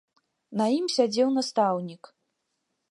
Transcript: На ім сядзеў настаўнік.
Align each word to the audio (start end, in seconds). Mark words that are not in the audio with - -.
На 0.61 0.65
ім 0.77 0.85
сядзеў 0.95 1.29
настаўнік. 1.37 2.03